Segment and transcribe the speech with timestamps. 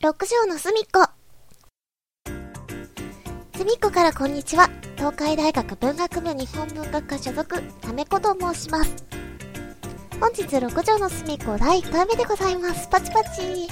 [0.00, 1.08] 六条の隅っこ。
[3.56, 4.70] 隅っこからこんにちは。
[4.96, 8.94] 東海大学文学部日本文学科所属、なめこと申します。
[10.20, 12.86] 本日六条の隅っこ第1回目でございます。
[12.88, 13.66] パチパチ。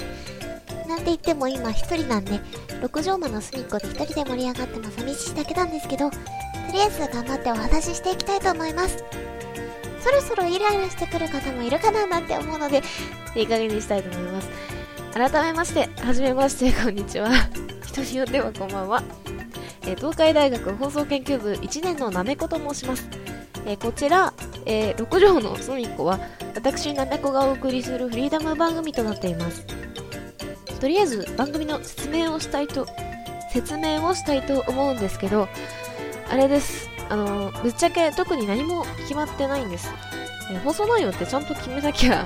[0.89, 2.41] なんて言っても今一人なんで、
[2.81, 6.17] 六条間の隅っこで一人で盛り上がっても寂しいだけなんですけど、と
[6.73, 8.97] りあえず頑張ってお話ししていきたいと思います。
[10.01, 12.83] そろそろイライラしてくる方もいるかななんて思うので、
[13.33, 14.76] いい加減にしたいと思います。
[15.17, 17.31] 改めまして、はじめまして、こんにちは。
[17.91, 19.01] 人によってはこんばんは。
[19.81, 23.09] え東海大学放送研究部1年のなめこと申します。
[23.65, 24.31] えこちら、
[24.67, 26.19] えー6条の隅っこは、
[26.53, 29.65] 私なめこがお送りするフリーダム番組となっています。
[30.79, 32.85] とりあえず番組の説明をしたいと、
[33.51, 35.47] 説明をしたいと思うんですけど、
[36.29, 36.91] あれです。
[37.09, 39.89] あのぶっちゃけ特に何も決まってないんです。
[40.51, 42.23] え放送内容ってちゃんと決めなきゃ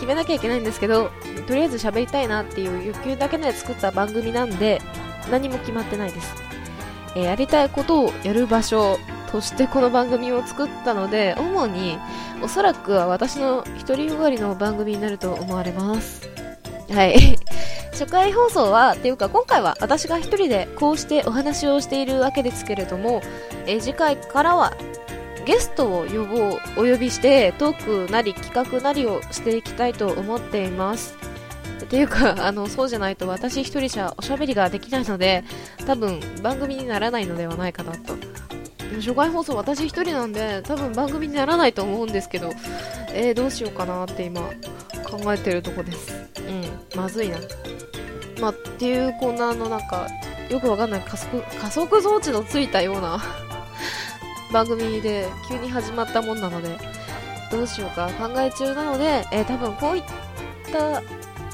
[0.00, 1.10] 決めなきゃいけないんですけど、
[1.46, 4.80] とりあえず喋りたいなっていう欲求だけで作った番組なんで、
[5.30, 6.34] 何も決まってないです。
[7.14, 8.98] えーやりたいことをやる場所
[9.30, 11.98] としてこの番組を作ったので、主に、
[12.42, 16.26] おそらくは私の一人よがりの番組になると思われます。
[16.90, 17.36] はい。
[17.92, 23.20] 初回放送は、っていうか今回は私が一人でこうしてお話をしているわけですけれども、
[23.66, 24.72] えー次回からは
[25.50, 31.16] ゲストを呼ぼう、お呼びしてトークなり企画なりをしていきたいと思っています。
[31.82, 35.42] っていうか、 あの、そうじゃないと私一人じゃおしゃべりができないので、
[35.88, 38.14] 多分番組にならないのではないかなと。
[39.00, 42.52] 初回放送私一人なんで、多分番組にならないと思うんですけど、
[43.12, 44.42] えー、どうしようかなって今
[45.02, 46.12] 考えてるとこです。
[46.46, 47.38] うん、まずいな。
[48.40, 50.06] まあ、っていうこんなあのなんか、
[50.48, 53.20] よくわかんない加速、加速装置のついたような
[54.52, 56.78] 番組で急に始まったもんなので、
[57.50, 60.04] どうしようか考え中なので、えー多分こういっ
[60.72, 61.02] た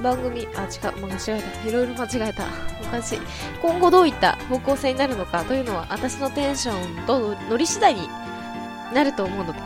[0.03, 1.69] 番組、あ、違う、間違えた。
[1.69, 2.45] いろいろ間違えた。
[2.83, 3.21] おかしい。
[3.63, 8.09] 今後どういった方向性になるのかというのは、私のテンションと乗り次第に
[8.93, 9.59] なると思うので、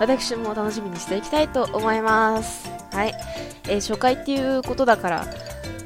[0.00, 2.70] 私も楽しみにしていきたいと思います。
[2.92, 3.14] はい。
[3.68, 5.26] えー初回っていうことだから、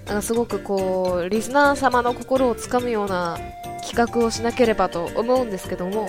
[0.07, 3.39] なんかすごくこう、リスナー様の心をつかむような
[3.87, 6.09] 企画をしなければと思うんですけども、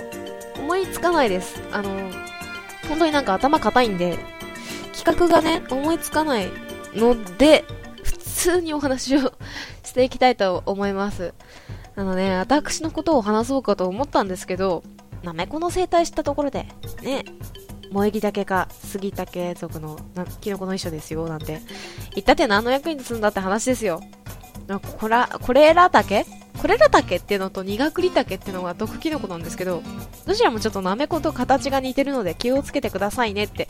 [0.64, 1.62] 思いつかないです。
[1.74, 2.10] あの、
[2.88, 4.18] 本当になんか頭固いんで、
[4.94, 6.50] 企画がね、思いつかない
[6.96, 7.66] ので、
[8.02, 9.34] 普通にお話を
[9.84, 11.34] していきたいと思います。
[11.98, 14.84] あのね、私のことを話そうかと思ったんですけど、
[15.22, 16.66] なめこの生態したところで、
[17.02, 17.26] ね、
[17.90, 21.62] 萌え木岳か杉竹族のなキノコの一緒ですよ、なんて。
[22.16, 24.02] 言ったって何の役に立つんだって話ですよ。
[24.98, 26.26] こら、これら竹
[26.64, 29.84] これら竹っていうのと苦栗竹っていうのが毒キノコなんですけど、
[30.26, 33.68] どちらもちょっとなめこと形が似てるので気をつけてくださいねって、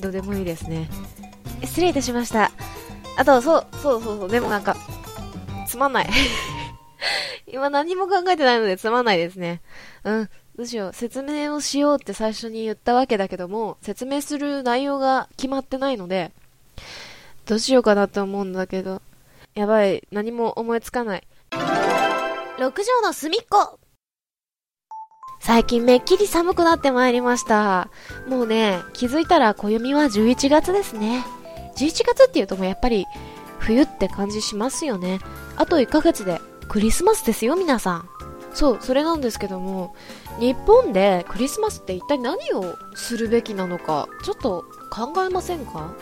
[0.00, 0.88] どうでもいいですね。
[1.62, 2.50] 失礼いたしました。
[3.18, 4.74] あと、そう、そうそうそう、でもなんか、
[5.68, 6.08] つまんない。
[7.46, 9.60] 今何も考えてないのでつまんないですね。
[10.04, 10.30] うん。
[10.56, 10.92] どうしよう。
[10.94, 16.32] 説明をしようって最初に言ったわけだけども、説明する内容が決まってないので、
[17.44, 19.02] どうしようかなと思うんだけど、
[19.54, 20.08] やばい。
[20.10, 21.26] 何も思いつかない。
[22.60, 23.80] 六条の隅っこ
[25.40, 27.88] 最近めっきり寒くなってまいりました。
[28.28, 31.24] もうね、気づいたら暦は11月ですね。
[31.78, 33.06] 11月っていうともやっぱり
[33.60, 35.20] 冬って感じしますよね。
[35.56, 36.38] あと1ヶ月で
[36.68, 38.08] クリスマスですよ、皆さん。
[38.52, 39.94] そう、それなんですけども、
[40.38, 45.94] 日本でクリスマスって一体何をするべきなのか、ちょっと考えませんか？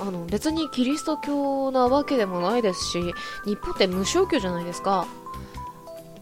[0.00, 3.12] あの、別にキリスト教なわけでもないですし、
[3.44, 5.06] 日本って無宗教じゃないですか。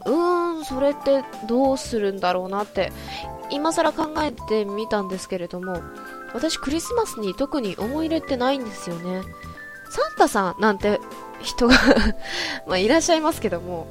[0.06, 2.92] うーん、それってどうするんだろうなって、
[3.50, 5.80] 今更考えてみたんですけれども、
[6.32, 9.22] 私クリスマスに特に思い入れってないんですよね。
[9.90, 11.00] サンタさんなんて
[11.40, 11.76] 人が
[12.66, 13.86] まあいらっしゃいますけども、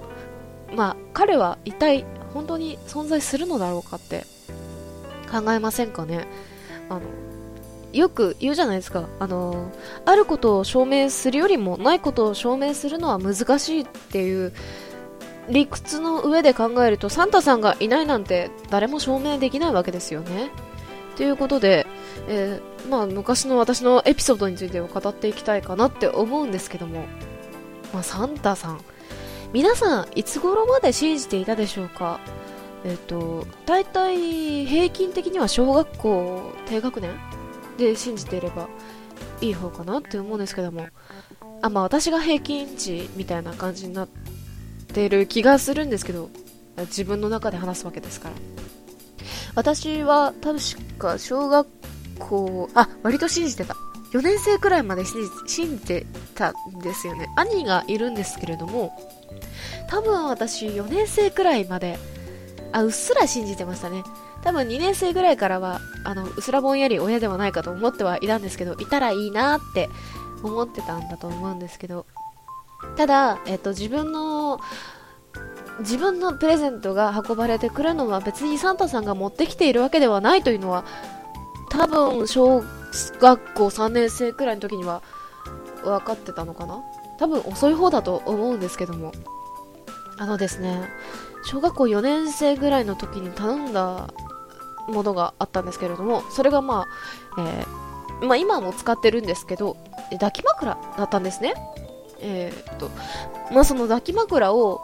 [0.76, 4.26] まあ彼は一体本当に存在するのだろうかって
[5.32, 6.28] 考えませんかね。
[6.90, 7.02] あの、
[7.94, 9.08] よく言うじゃないですか。
[9.20, 9.72] あの、
[10.06, 14.52] あることを証明するよりもないことを証明するのは難しいっていう
[15.50, 20.52] 理屈の上で考えるとサンタさんがいないなんて誰も証明できないわけですよね。
[21.16, 21.86] ということで、
[22.28, 27.06] えーまあ昔の私のエピソードについてを語っていきたいかなって思うんですけども、
[27.94, 28.82] まあサンタさん、
[29.54, 32.20] 皆さんいつ頃まで信じていたでしょうか？
[32.84, 37.12] えっ、と、大体平均的には小学校低学年
[37.78, 38.68] で信じていれば
[39.40, 40.88] いい方かなって思うんですけども、
[41.62, 44.23] あ、まあ私が平均値みたいな感じになって
[45.10, 46.30] る気がするんですけど、
[46.78, 48.36] 自分の中で話すわけですから。
[49.56, 51.68] 私は確か小学
[52.20, 53.76] 校、あ、割と信じてた。
[54.14, 56.06] 4年生くらいまで信じて
[56.36, 57.28] たんですよね。
[57.36, 58.96] 兄がいるんですけれども、
[59.90, 61.98] 多分私4年生くらいまで、
[62.72, 64.04] あ、うっすら信じてましたね。
[64.44, 69.90] 多分2年生ぐらいからは、あの、うすらぼんやり親ではないかと思ってはいたんですけど、いたらいいなって
[70.44, 72.06] 思ってたんだと思うんですけど、
[72.96, 74.60] ただ、えっと、自分の、
[75.80, 80.86] 自分のプレゼントが運ばれてくるのは別にサンタさんが持ってきているわけではないというのは、
[81.70, 82.64] 多分、小
[83.20, 85.02] 学校3年生くらいの時には
[85.84, 86.80] 分かってたのかな？
[87.20, 89.12] 多分遅い方だと思うんですけども。
[90.18, 90.90] あのですね、
[91.44, 94.14] 小学校4年生ぐらいの時に頼んだ
[94.88, 96.86] ものがあったんですけれども、それがま
[97.36, 99.76] あ、えー、まあ今も使ってるんですけど、
[100.12, 101.56] 抱き枕だったんですね。
[102.24, 102.90] えー、っと、
[103.52, 104.82] まあその抱き枕を、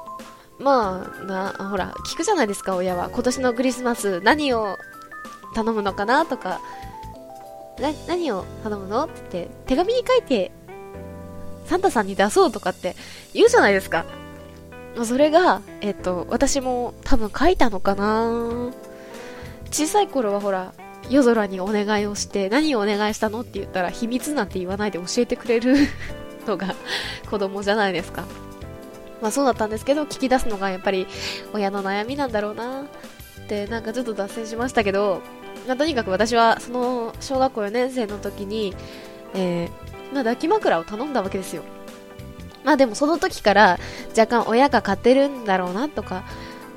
[0.60, 3.10] まあ、な、ほら、聞くじゃないですか、親は。
[3.10, 4.78] 今年のクリスマス何を
[5.56, 6.60] 頼むのかなとか、
[7.80, 10.52] な、何を頼むのって手紙に書いて、
[11.66, 12.96] サンタさんに出そうとかって
[13.34, 14.06] 言うじゃないですか。
[15.04, 18.72] それが、えっと、私も多分書いたのかな
[19.72, 20.74] 小さい頃はほら、
[21.10, 25.76] 夜空にお願いをして、何をお願いしたのって言ったら、秘密なんて言わないで教えてくれる
[26.50, 26.76] のが
[27.30, 28.26] 子供じゃないですか。
[29.22, 31.08] まあそうだったんですけど、聞き出すのがやっぱり
[31.54, 32.86] 親の悩みなんだろうなっ
[33.48, 35.22] てなんかちょっと脱線しましたけど、
[35.68, 38.74] まあ、とにかく私はその小学校4年生の時に、
[39.34, 39.70] えー、
[40.14, 41.64] まあ、抱き枕を頼んだわけですよ。
[42.64, 43.80] まあでもその時から
[44.18, 46.24] 若干親が買ってるんだろうなとか、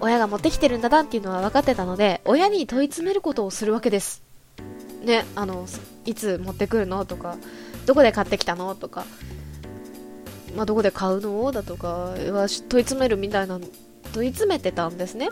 [0.00, 4.22] 親が持ってきてるんだなっていうのは分かってたので、親に問い詰めることをするわけです。
[5.04, 5.66] ね、あの、
[6.04, 7.36] いつ持ってくるのとか、
[7.86, 9.04] どこで買ってきたのとか、
[10.56, 11.50] まあ、どこで買うの？
[11.52, 13.58] だとかは問い詰めるみたいな
[14.12, 15.28] 問い詰めてたんですね。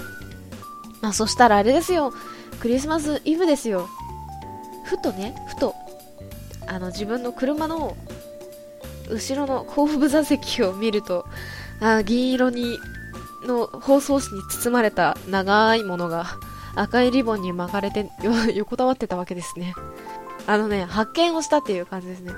[1.00, 2.12] まあ、そしたらあれですよ。
[2.60, 3.88] クリスマスイブですよ。
[4.84, 5.74] ふとね、ふと、
[6.66, 7.96] あの、自分の車の
[9.08, 11.26] 後ろの後部座席を見ると、
[11.80, 12.78] あ銀色に、
[13.46, 16.26] の包装紙に包まれた長いものが
[16.74, 18.10] 赤いリボンに巻かれて
[18.54, 19.74] 横たわってたわけですね。
[20.46, 22.32] あのね、発見をしたっていう感じですね。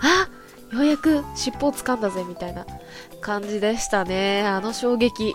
[0.00, 0.28] あ
[0.72, 2.66] ようやく尻尾を掴んだぜみたいな
[3.20, 4.42] 感じでしたね。
[4.46, 5.34] あの衝撃。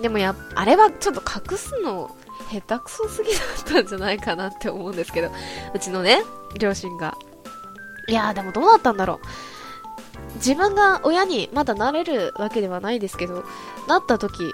[0.00, 2.10] でもや、あれはちょっと隠すの
[2.50, 5.30] 下手くそすぎだったんじゃないかなって思うんですけど、
[5.74, 6.22] うちのね、
[6.58, 7.16] 両親が。
[8.08, 9.26] いやーでもどうだったんだろう。
[10.36, 13.44] 自分が親にまだなれるわけではないですけど、
[13.86, 14.44] なった時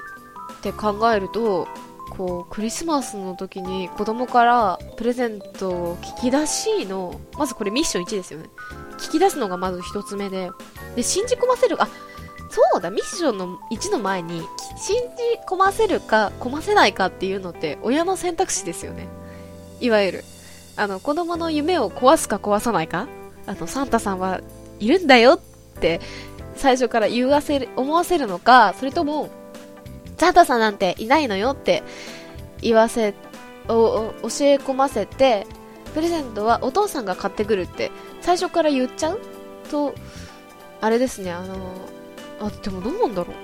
[0.54, 1.68] って考えると、
[2.10, 8.50] こう、クリスマスの時に子供からプレゼントを聞き出しの、まずこれミッション1ですよね。
[9.00, 10.50] 聞き出すのがまず1つ目で、
[10.96, 11.88] で、信じ込ませる、あ、
[12.50, 14.42] そうだ、ミッションの1の前に、
[14.76, 19.08] 信じ込ませるか、込ませないかっていうのって、親の選択肢ですよね。
[19.80, 20.24] いわゆる。
[20.76, 23.08] あの、子供の夢を壊すか壊さないか
[23.46, 24.40] あの、サンタさんは
[24.78, 25.40] いるんだよっ
[25.80, 26.00] て
[26.56, 29.30] 最初から言わせる、思わせるのか、それとも、
[30.18, 31.82] サンタさんなんていないのよって
[32.60, 33.14] 言わせ、
[33.66, 35.46] 教え込ませて、
[35.94, 37.90] プレゼントはお父さんが買ってくるって
[38.20, 39.20] 最初から言っちゃう
[39.70, 39.94] と、
[40.80, 41.54] あれですね、あの、
[42.40, 43.36] あ、でもどうなんだろう。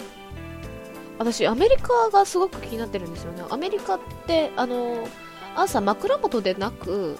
[1.18, 3.42] 私、アメリカがすごく気になってるんですよね。
[3.48, 5.08] アメリカって、あの、
[5.54, 7.18] 朝枕元でなく、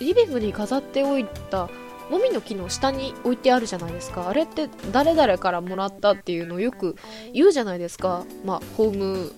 [0.00, 1.68] リビングに飾っておいた
[2.10, 6.96] もみの木の下に置いてあるじゃないですかあれって誰々からもらったっていうのをよく
[7.32, 9.32] 言うじゃないですかまあホーム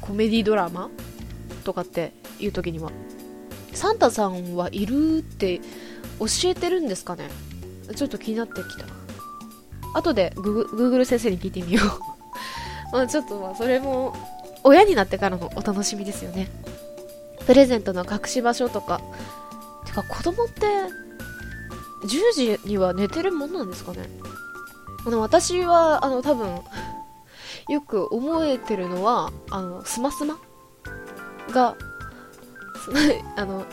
[0.00, 0.90] コメディドラマ
[1.64, 2.92] とかっていう時には
[3.72, 5.60] サンタさんはいるって
[6.20, 7.28] 教えてるんですかね？
[7.96, 8.84] ちょっと気になってきた。
[9.94, 11.86] 後でグーグル先生に聞いてみよう。
[12.92, 14.14] まあちょっとまあそれも
[14.62, 16.48] 親になってからのお楽しみですよね。
[17.46, 19.00] プレゼントの隠し場所とか。
[19.86, 20.66] てか子供って
[22.06, 24.08] 10時には寝てるもんなんですかね？
[25.06, 26.60] あの私はあの多分
[27.68, 30.38] よく覚えてるのはあのスマスマ
[31.50, 31.76] が
[33.36, 33.64] あの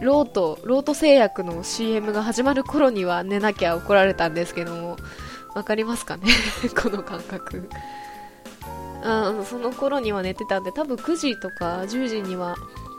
[0.00, 4.96] ロートロート製薬の CM が始まる頃には寝なきゃ怒られたんですけども
[5.54, 6.28] わかりますかね？
[6.80, 7.68] この感覚。
[9.02, 12.56] あその頃には寝てたんで多分9時とか10時には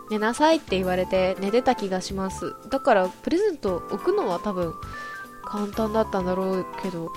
[0.10, 2.53] 寝なさいって言われて寝てた気がします。
[2.70, 4.74] だからプレゼント置くのは多分
[5.46, 7.12] 簡単だったんだろうけど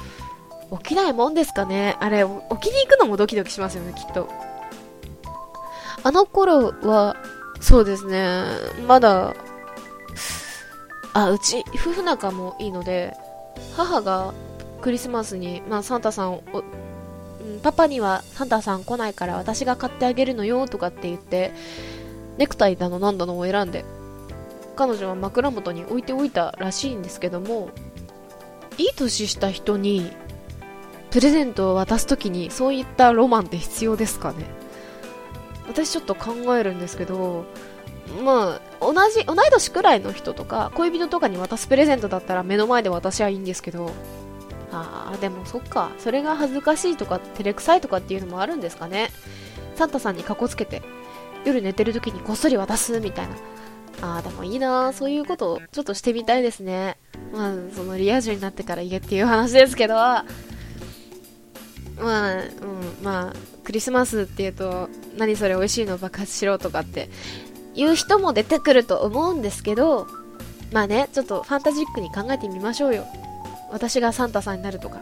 [0.82, 1.96] 起きないもんですかね？
[2.00, 2.24] あれ
[2.60, 4.28] 起きに行くのもドキドキしますよねきっと。
[6.02, 7.16] あの頃は
[7.60, 8.44] そうですね。
[8.86, 9.34] まだ
[11.14, 13.16] あうち夫婦仲もいいので
[13.76, 14.34] 母が
[14.82, 16.42] クリスマスに、まあ、サンタさんを
[17.62, 21.52] パパにはサンタさん来ないから私が買ってあげるのよとかって言って
[22.36, 23.84] ネクタイだのなんだのを選んで
[24.76, 27.70] 彼女は枕元に置いておいたらしいんですけども
[28.76, 30.10] いい年した人に
[31.10, 34.46] プレゼントを渡す時にそういったロマンって必要ですかね。
[35.68, 37.44] 私ちょっと考えるんですけど
[38.22, 43.90] まあ同じ同い年くらいの人とか恋人とかに渡すプレゼントだったら目の前で私はいいんですけど
[44.74, 45.92] ああでもそっか。
[45.98, 49.10] それが恥ずかしいとか照れくさいとかっていうのもあるんですかね。
[49.76, 50.82] サンタさんにかこつけて
[51.44, 53.34] 夜寝てる時にこっそり渡すみたいな。
[54.02, 54.92] ああでもいいな。
[54.92, 56.96] そういうことをちょっとしてみたいですね。
[57.32, 59.94] まあそのリア充になってから言えっていう話ですけど。
[59.94, 60.24] ま
[62.00, 67.08] あ、うん、まあ、クリスマスっていうと、何それ美味しいの爆発しろとかって
[67.74, 70.06] 言う人も出てくると思うんですけど、
[70.72, 73.06] まあね、ちょっとファンタジックに考えてみましょうよ。
[73.70, 75.00] 私がサンタさんになるとか。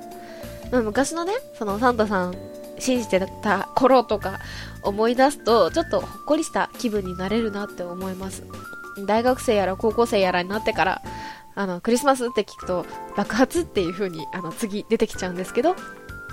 [0.71, 2.35] まあ、昔のね、そのサンタさん
[2.79, 4.41] 信じてた頃とか
[4.83, 8.45] 思い出すと、ちょっとほっこりした気分になれるなって思います。
[9.07, 11.03] 大学生やら高校生やらになってから、
[11.55, 12.87] あの、クリスマスって聞くと
[13.17, 15.77] 爆発っていう風に、あの、次出てきちゃうんですけど、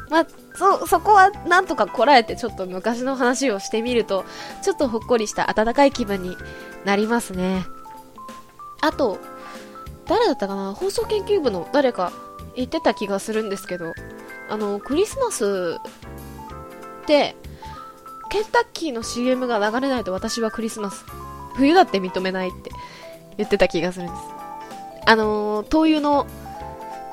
[0.09, 4.25] まあ、そ、そこはなんとかこらえてちょっと昔の話をしてみると、
[4.63, 6.35] ちょっとほっこりした温かい気分に
[6.85, 7.65] なりますね。
[8.81, 9.19] あと、
[10.07, 10.73] 誰だったかな？
[10.73, 12.11] 放送研究部の誰か
[12.55, 13.93] 言ってた気がするんですけど、
[14.49, 15.77] あの、クリスマス
[17.03, 17.35] って、
[18.31, 21.03] ケンタッキーの CM が流れないと私はクリスマス、
[21.55, 22.71] 冬だって認めないって
[23.37, 24.21] 言ってた気がするんです。
[25.05, 26.27] あの灯油の、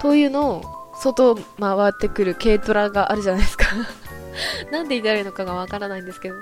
[0.00, 0.62] 灯油の
[0.98, 3.66] 外回ってくる軽トラがあるじゃないですか
[4.72, 6.36] なんで言ったらいいのかがわからないんですけど。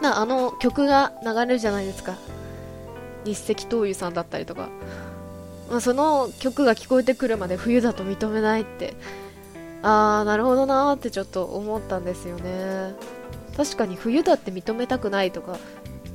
[0.00, 2.14] な、あの曲が流れるじゃないですか。
[3.24, 4.68] 日赤灯油さんだったりとか。
[5.70, 8.94] まあ、その曲が聞こえてくるまで冬だと認めないって。
[9.82, 12.94] あー、なるほどなーってちょっと思ったんですよね。
[13.56, 15.58] 確かに冬だって認めたくないとか。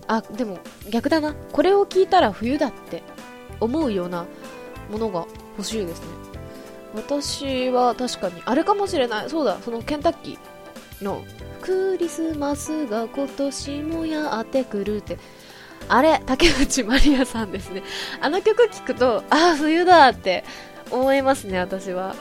[0.08, 1.36] あ、でも逆だな。
[1.52, 3.04] これを聞いたら冬だって
[3.60, 4.26] 思うような
[4.90, 5.26] ものが
[5.58, 6.06] 欲しいですね。
[6.94, 9.30] 私は確かに、あれかもしれない。
[9.30, 11.24] そうだ、そのケンタッキーの、
[11.62, 15.18] クリスマスが今年もやってくるって、
[15.88, 17.84] あれ、竹内まりやさんですね。
[18.20, 20.44] あの曲聴くと、ああ、冬だって
[20.90, 22.16] 思いますね、私は。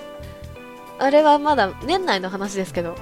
[0.99, 2.97] あれはまだ年内の話ですけど。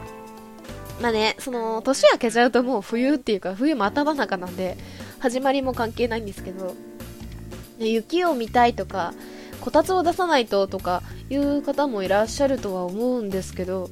[1.00, 4.76] まあね、その、年明けちゃうともう冬っていうか、冬真っ只中なんで、
[5.18, 6.74] 始まりも関係ないんですけど、
[7.78, 9.14] ね、雪を見たいとか、
[9.60, 13.90] こたつを出さないととかいう方もいらっしゃるとは思うんですけど、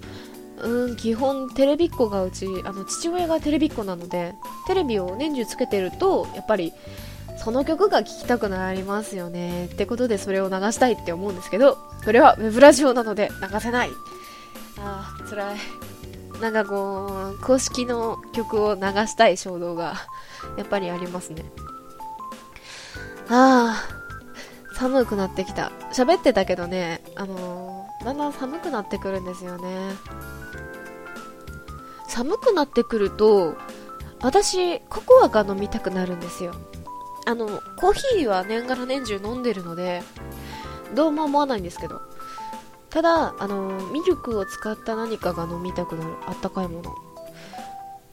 [0.63, 4.35] うん、基本テレビっ子がうち、あの、父親がテレビっ子なので、
[4.67, 6.73] テレビを年中つけてると、やっぱり、
[7.37, 9.67] その曲が聴きたくなりますよね。
[9.67, 13.91] ってことでそれを流したいって思うんですけど、それはウェブラジオなので流せない。
[14.79, 15.57] ああ、辛い。
[16.41, 19.95] なんかこう、公式の曲を流したい衝動が、
[20.57, 21.45] やっぱりありますね。
[23.29, 24.06] ああ、
[24.79, 25.73] 寒くなってきた。
[25.91, 29.93] 喋ってたけどね、あのー、だんだん寒くなってくるんですよね。
[32.09, 33.57] 寒くなってくると、
[34.21, 36.53] 私、ココアが飲みたくなるんですよ。
[37.27, 37.47] あの、
[37.81, 40.03] コーヒーは年がら年中飲んでるので、
[40.95, 42.03] どうも思わないんですけど。
[42.91, 46.15] ただ、あの、ミルクを使った何かが飲みたくなる。
[46.27, 46.95] あったかいもの。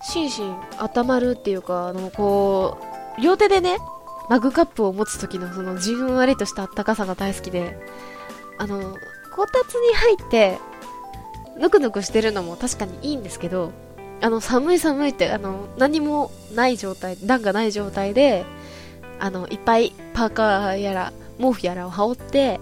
[0.01, 2.77] 心身温まるっていうか、あの、こ
[3.17, 3.77] う、両手でね、
[4.33, 7.77] マグカップを持つ時のそのじんわりとしたあったかさが大好きで、
[8.57, 8.97] あの、
[9.35, 10.57] こたつに入って、
[11.59, 13.71] ぬくぬくしてるのも確かにいいんですけど、
[14.21, 18.43] あの、寒い寒いって、あの、何もない状態、暖がない状態で、
[19.19, 22.59] あの、いっぱいパーカーやら、毛布やらを羽織って、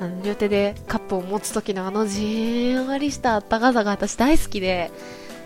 [0.00, 4.90] あの、両手でカップを持つ時のあのじんわりしたあったかさが私大好きで、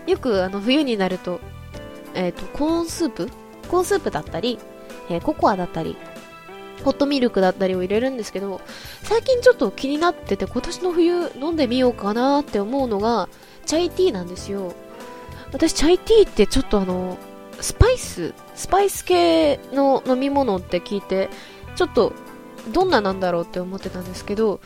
[0.05, 1.41] よくあの、冬になると、
[2.13, 3.29] えっ、ー、と、コーンスープ？
[3.67, 4.59] コーンスープだったり、
[5.09, 5.97] えー、ココアだったり、
[6.83, 8.61] ホットミルクだったりを入れるんですけど、
[9.03, 13.29] 最近ちょっと気になってて、今年の冬飲んでみようかなって思うのが、
[13.65, 14.73] チャイティーなんですよ。
[15.51, 17.17] 私、チャイティーってちょっとあの、
[17.59, 21.29] スパイス、スパイス系の飲み物って聞いて、
[21.75, 22.13] ちょっと、
[22.71, 24.59] どんななんだろうって思ってたんですけど、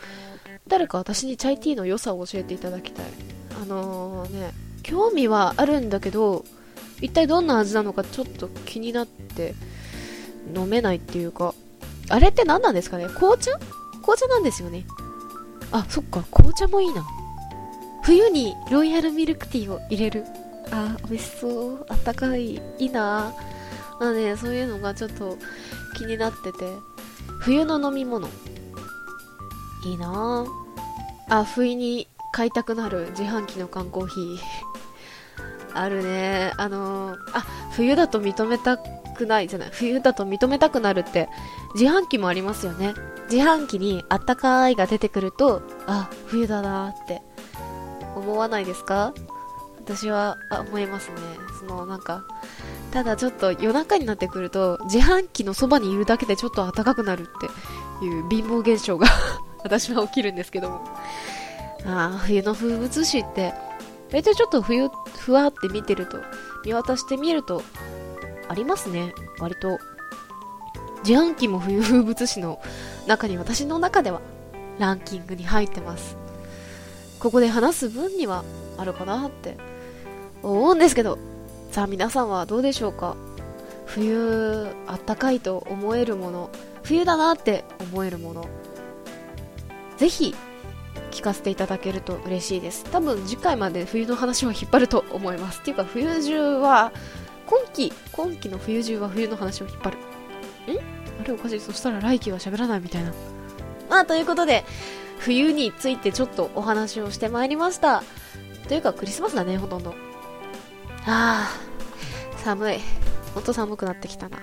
[0.66, 3.06] 誰か私にチャイティーの良さを教えていただきたい。
[3.62, 6.44] あのー、ね、興味はあるんだけど、
[7.00, 9.54] 一体どんな味なのかちょっと気になって、
[10.54, 11.54] 飲めないっていうか、
[12.08, 13.06] あれって何なんですかね？
[13.08, 13.52] 紅茶？
[14.02, 14.84] 紅茶なんですよね。
[15.70, 17.06] あ、そっか、紅茶もいいな。
[18.02, 20.24] 冬にロイヤルミルクティーを入れる。
[20.70, 21.86] あ、美味しそう。
[21.88, 22.56] あったかい。
[22.56, 23.32] いいな。
[24.00, 25.38] なので、そういうのがちょっと
[25.96, 26.58] 気になってて。
[27.38, 28.28] 冬の飲み物。
[29.84, 30.44] いいな
[31.28, 34.38] あ、不意に買いたくなる自販機の缶コーヒー。
[35.74, 36.52] あるね。
[36.56, 41.28] あのー、あ、冬だと認めたくないじゃない、冬だと認めたくなるって、
[41.74, 42.94] 自販機もありますよね。
[43.30, 47.22] 自販機にあったかいが出てくると、あ、冬だなって
[48.16, 49.12] 思わないですか？
[49.84, 51.16] 私はあ思いますね。
[51.58, 52.24] そのなんか、
[52.92, 59.08] ただちょっと夜中になってくると、自販機のそばにいるだけでちょっと暖かくなるっていう貧乏現象が
[59.64, 60.84] 私は起きるんですけども。
[61.84, 63.52] ああ、冬の風物詩って、
[64.12, 66.18] 大体ちょっと冬、ふわって見てると、
[66.64, 67.62] 見渡してみると、
[68.48, 69.78] ありますね、割と。
[71.04, 72.60] 自販機も冬風物詩の
[73.08, 74.20] 中に私の中では
[74.78, 76.16] ランキングに入ってます。
[77.18, 78.44] ここで話す分には
[78.78, 79.56] あるかなって
[80.42, 81.18] 思うんですけど、
[81.72, 83.16] さあ皆さんはどうでしょうか？
[83.86, 86.50] 冬、あったかいと思えるもの、
[86.84, 88.46] 冬だなって思えるもの、
[89.96, 90.36] ぜひ
[91.12, 92.84] 聞かせていただけると嬉しいです。
[92.84, 95.60] 多分次回まで冬の話は引っ張ると思います。
[95.60, 96.92] っていうか冬中は、
[97.46, 99.98] 今季、今季の冬中は冬の話を引っ張る。
[99.98, 100.00] ん
[101.20, 101.60] あれおかしい。
[101.60, 103.12] そしたら来季は喋らないみたいな。
[103.88, 104.64] まあ、ということで、
[105.18, 108.02] 冬についてちょっとお話をしてまいりました。
[108.68, 109.94] というかクリスマスだね、ほとんど。
[111.06, 112.78] ああ、寒い。
[113.34, 114.38] ほんと寒くなってきたな。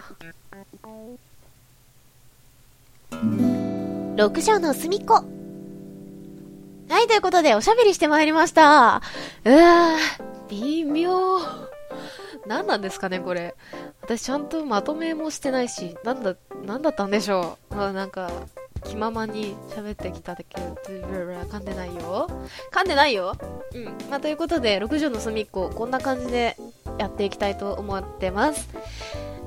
[4.15, 5.38] 六畳の隅っこ。
[6.89, 9.03] はい、ということで、おしゃべりしてまいりました。
[9.45, 11.37] うわー、微妙。
[12.47, 13.53] 何なんですかね、これ。
[14.01, 17.75] 私ちゃんとまとめもしてないし、なんだ、なんだったんでしょう。
[17.75, 18.31] まあなんか、
[18.85, 22.27] 気ままに喋ってきただけ、噛んでないよ。
[22.71, 23.35] 噛んでないよ。
[23.75, 23.85] うん。
[24.09, 26.57] まあ、ということで、6畳の隅っこ、こんな感じで
[26.97, 28.67] やっていきたいと思ってます。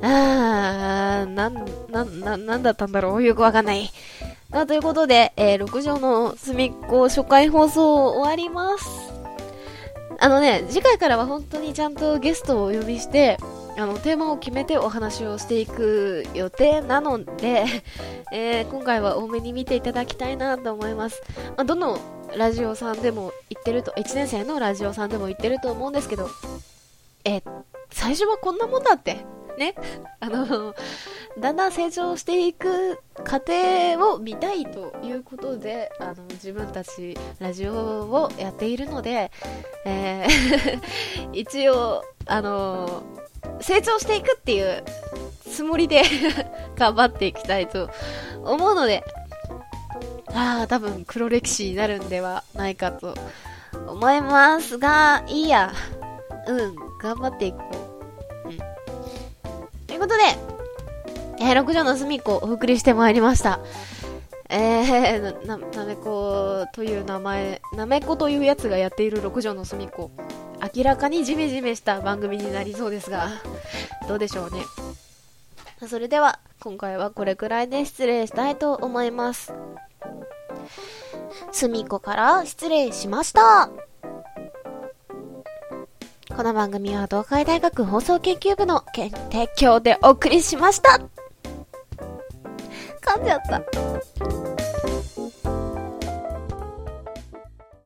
[0.01, 1.55] あー、なん、
[1.91, 3.91] な、なん、なんだったんだろうよくわかんない。
[4.53, 9.13] まあ、ということで、えー、6畳の隅っこ初回放送終わります。
[10.21, 13.39] あのね、次回からは本当にちゃんとゲストをお呼びして、
[13.79, 17.65] あの、テーマを決めてお話をしていく予定なので、
[18.31, 21.23] えー今回は多めに見ていただきたいなと思います。
[21.57, 21.99] まあ、どの
[22.37, 26.29] ラジオさんでも言ってると、1年生のラジオさんでも言ってると思うんですけど、
[27.25, 27.43] えー
[27.95, 29.19] 最初はこんなもんだって、
[29.59, 29.75] ね。
[30.21, 30.75] あの、
[31.39, 39.31] だんだん成長していく過程を見たいということで、あの、自分たちラジオをやっているので、
[39.85, 40.81] えー
[41.33, 43.03] 一応、あの、
[43.61, 44.85] 成長していくっていう
[45.51, 46.03] つもりで
[46.77, 47.91] 頑張っていきたいと
[48.45, 49.05] 思うので、
[50.35, 53.15] ああ、多分黒歴史になるんではないかと
[53.87, 55.73] 思いますが、いいや。
[56.47, 57.92] うん、頑張っていこう。
[59.93, 60.23] ということで、
[61.39, 63.61] えー、6畳の隅っこお送りしてまいりました。
[64.49, 70.11] えー、な、な、めこという名前、なめこというやつがやっている6畳の隅っこ。
[70.75, 73.29] 明らかにジメジメした番組になりそうですが、
[74.09, 74.63] どうでしょうね。
[75.87, 79.53] それでは、今回はこれくらいで失礼したいと思います。
[81.51, 83.69] 隅っこから失礼しました。
[86.35, 90.99] この番組は東海大学放送研究部の県提供でお送りしました
[93.03, 93.63] 噛んじゃった。